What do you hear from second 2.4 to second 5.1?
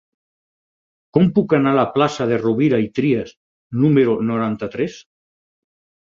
Rovira i Trias número noranta-tres?